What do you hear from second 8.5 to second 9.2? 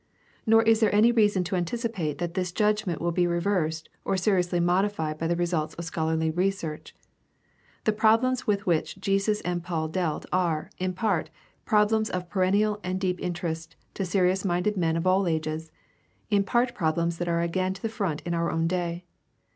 which